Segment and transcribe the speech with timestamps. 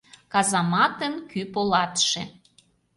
[0.33, 2.21] Казаматын кӱ полатше